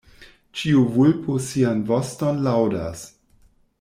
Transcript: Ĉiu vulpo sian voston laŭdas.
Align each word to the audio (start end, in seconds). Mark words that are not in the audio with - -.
Ĉiu 0.61 0.85
vulpo 0.95 1.35
sian 1.49 1.83
voston 1.91 2.41
laŭdas. 2.49 3.05